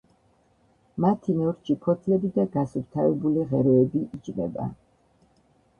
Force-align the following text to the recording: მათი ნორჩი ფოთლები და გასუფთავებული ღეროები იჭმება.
მათი 1.05 1.35
ნორჩი 1.41 1.75
ფოთლები 1.85 2.33
და 2.39 2.47
გასუფთავებული 2.57 3.45
ღეროები 3.53 4.05
იჭმება. 4.19 4.71